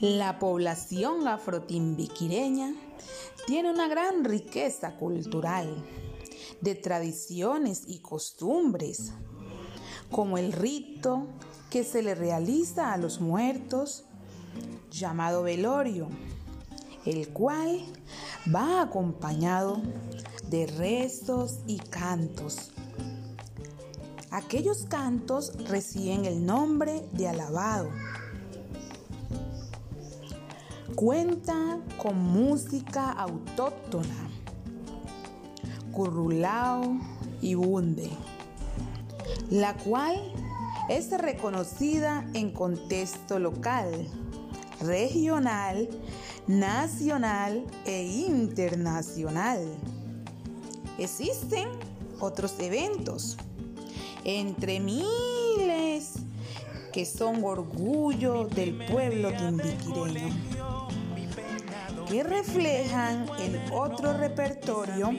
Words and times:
La 0.00 0.38
población 0.38 1.26
afrotimbiquireña 1.26 2.74
tiene 3.46 3.70
una 3.70 3.88
gran 3.88 4.24
riqueza 4.24 4.94
cultural 4.96 5.74
de 6.60 6.74
tradiciones 6.74 7.84
y 7.86 8.00
costumbres, 8.00 9.12
como 10.10 10.36
el 10.36 10.52
rito 10.52 11.28
que 11.70 11.82
se 11.82 12.02
le 12.02 12.14
realiza 12.14 12.92
a 12.92 12.98
los 12.98 13.22
muertos 13.22 14.04
llamado 14.90 15.42
velorio, 15.42 16.08
el 17.06 17.30
cual 17.30 17.80
va 18.54 18.82
acompañado 18.82 19.80
de 20.50 20.66
rezos 20.66 21.60
y 21.66 21.78
cantos. 21.78 22.70
Aquellos 24.30 24.84
cantos 24.84 25.54
reciben 25.70 26.26
el 26.26 26.44
nombre 26.44 27.08
de 27.12 27.28
alabado 27.28 27.88
Cuenta 30.96 31.78
con 31.98 32.18
música 32.18 33.12
autóctona, 33.12 34.30
currulao 35.92 36.98
y 37.42 37.54
bunde, 37.54 38.10
la 39.50 39.76
cual 39.76 40.16
es 40.88 41.10
reconocida 41.10 42.26
en 42.32 42.50
contexto 42.50 43.38
local, 43.38 44.08
regional, 44.80 45.86
nacional 46.46 47.66
e 47.84 48.02
internacional. 48.02 49.60
Existen 50.96 51.68
otros 52.20 52.54
eventos, 52.58 53.36
entre 54.24 54.80
miles, 54.80 55.35
que 56.96 57.04
son 57.04 57.44
orgullo 57.44 58.46
del 58.46 58.74
pueblo 58.86 59.30
timbiquireño 59.30 60.88
que 62.08 62.22
reflejan 62.22 63.26
el 63.38 63.60
otro 63.70 64.14
repertorio 64.14 65.10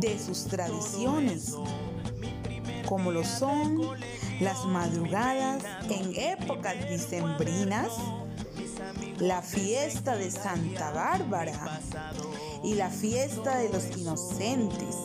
de 0.00 0.18
sus 0.18 0.46
tradiciones, 0.46 1.52
como 2.88 3.12
lo 3.12 3.24
son 3.24 3.78
las 4.40 4.64
madrugadas 4.64 5.62
en 5.90 6.14
épocas 6.18 6.76
dicembrinas, 6.88 7.88
la 9.18 9.42
fiesta 9.42 10.16
de 10.16 10.30
Santa 10.30 10.92
Bárbara 10.92 11.78
y 12.62 12.72
la 12.72 12.88
fiesta 12.88 13.58
de 13.58 13.68
los 13.68 13.94
inocentes, 13.98 14.96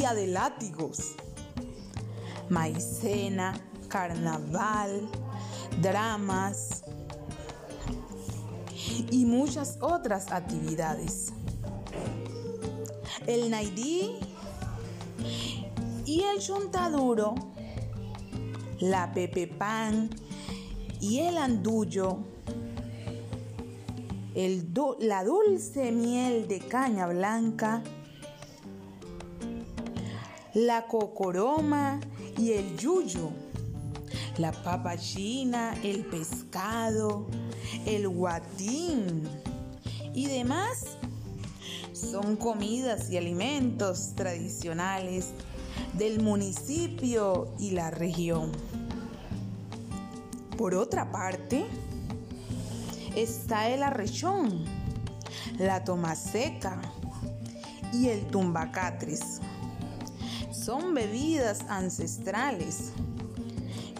De 0.00 0.26
Látigos, 0.26 1.14
Maicena, 2.48 3.52
Carnaval, 3.88 5.08
dramas 5.82 6.82
y 9.10 9.26
muchas 9.26 9.76
otras 9.82 10.32
actividades. 10.32 11.34
El 13.26 13.50
naidí 13.50 14.16
y 16.06 16.22
el 16.22 16.40
chontaduro, 16.40 17.34
la 18.80 19.12
pepe 19.12 19.46
pan 19.46 20.08
y 20.98 21.20
el 21.20 21.36
andullo, 21.36 22.24
la 24.98 25.24
dulce 25.24 25.92
miel 25.92 26.48
de 26.48 26.58
caña 26.58 27.06
blanca, 27.06 27.84
la 30.54 30.86
cocoroma 30.86 32.00
y 32.38 32.52
el 32.52 32.76
yuyo 32.76 33.30
la 34.40 34.52
papa 34.52 34.96
china, 34.96 35.74
el 35.82 36.04
pescado, 36.04 37.26
el 37.84 38.08
guatín 38.08 39.28
y 40.14 40.26
demás 40.26 40.96
son 41.92 42.36
comidas 42.36 43.10
y 43.10 43.18
alimentos 43.18 44.14
tradicionales 44.14 45.28
del 45.92 46.22
municipio 46.22 47.52
y 47.58 47.72
la 47.72 47.90
región. 47.90 48.52
Por 50.56 50.74
otra 50.74 51.10
parte, 51.10 51.66
está 53.14 53.68
el 53.68 53.82
arrechón, 53.82 54.64
la 55.58 55.84
toma 55.84 56.14
seca 56.14 56.80
y 57.92 58.08
el 58.08 58.26
tumbacatres. 58.28 59.40
Son 60.52 60.94
bebidas 60.94 61.60
ancestrales 61.68 62.92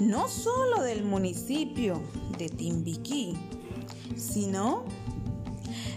no 0.00 0.28
solo 0.28 0.82
del 0.82 1.04
municipio 1.04 2.00
de 2.38 2.48
Timbiquí, 2.48 3.36
sino 4.16 4.84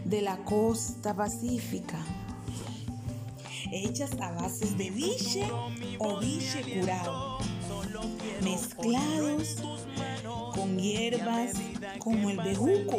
de 0.03 0.21
la 0.21 0.37
costa 0.43 1.15
pacífica, 1.15 1.97
hechas 3.71 4.11
a 4.19 4.31
bases 4.31 4.77
de 4.77 4.89
biche 4.91 5.47
o 5.99 6.19
biche 6.19 6.79
curado, 6.79 7.37
mezclados 8.43 9.55
con 10.53 10.77
hierbas 10.77 11.53
como 11.99 12.29
el 12.29 12.37
bejuco, 12.37 12.97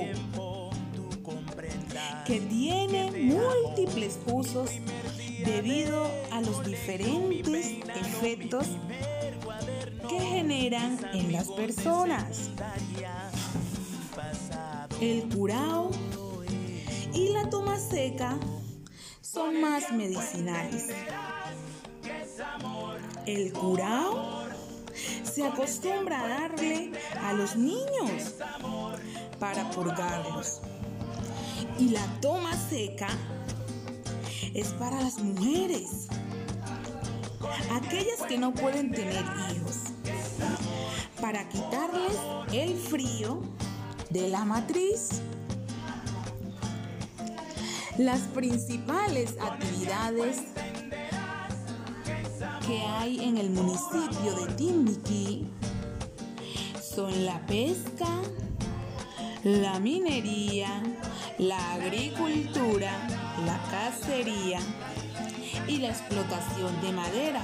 que 2.26 2.40
tiene 2.40 3.10
múltiples 3.10 4.18
usos 4.26 4.70
debido 5.44 6.10
a 6.30 6.40
los 6.40 6.64
diferentes 6.64 7.78
efectos 7.94 8.66
que 10.08 10.20
generan 10.20 10.98
en 11.12 11.32
las 11.32 11.48
personas. 11.50 12.50
El 15.00 15.28
curao 15.28 15.90
y 17.12 17.28
la 17.32 17.48
toma 17.50 17.78
seca 17.78 18.38
son 19.20 19.60
más 19.60 19.92
medicinales. 19.92 20.88
El 23.26 23.52
curao 23.52 24.44
se 25.22 25.44
acostumbra 25.44 26.22
a 26.22 26.28
darle 26.28 26.92
a 27.20 27.32
los 27.32 27.56
niños 27.56 28.34
para 29.38 29.68
purgarlos. 29.70 30.60
Y 31.78 31.88
la 31.88 32.06
toma 32.20 32.56
seca 32.56 33.08
es 34.54 34.68
para 34.74 35.00
las 35.00 35.18
mujeres, 35.18 36.08
aquellas 37.72 38.22
que 38.28 38.38
no 38.38 38.54
pueden 38.54 38.92
tener 38.92 39.24
hijos 39.50 39.76
para 41.20 41.48
quitarles 41.48 42.16
el 42.52 42.76
frío 42.76 43.40
de 44.10 44.28
la 44.28 44.44
matriz. 44.44 45.20
Las 47.98 48.20
principales 48.34 49.34
actividades 49.40 50.42
que 52.66 52.78
hay 52.78 53.24
en 53.24 53.38
el 53.38 53.50
municipio 53.50 54.34
de 54.34 54.52
Timbiquí 54.54 55.46
son 56.82 57.24
la 57.24 57.44
pesca, 57.46 58.08
la 59.44 59.78
minería, 59.78 60.82
la 61.38 61.74
agricultura, 61.74 62.90
la 63.46 63.58
cacería 63.70 64.58
y 65.68 65.78
la 65.78 65.88
explotación 65.88 66.80
de 66.80 66.92
madera 66.92 67.42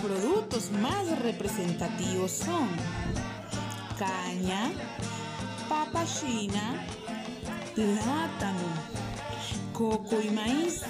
productos 0.00 0.70
más 0.70 1.18
representativos 1.20 2.30
son 2.30 2.68
caña, 3.98 4.70
papa 5.68 6.04
china, 6.06 6.86
plátano, 7.74 8.68
coco 9.72 10.20
y 10.20 10.30
maíz. 10.30 10.82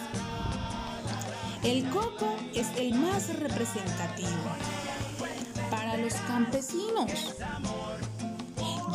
El 1.62 1.88
coco 1.90 2.36
es 2.54 2.68
el 2.76 2.94
más 2.94 3.34
representativo 3.38 4.28
para 5.70 5.96
los 5.96 6.14
campesinos, 6.14 7.34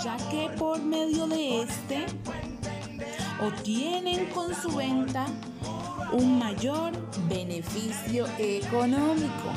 ya 0.03 0.17
que 0.29 0.49
por 0.57 0.81
medio 0.81 1.27
de 1.27 1.61
este 1.61 2.05
obtienen 3.41 4.25
con 4.33 4.53
su 4.53 4.75
venta 4.75 5.25
un 6.11 6.37
mayor 6.37 6.91
beneficio 7.29 8.27
económico. 8.37 9.51